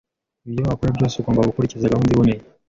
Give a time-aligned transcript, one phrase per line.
[0.47, 2.41] Ibyo wakora byose, ugomba gukurikiza gahunda iboneye.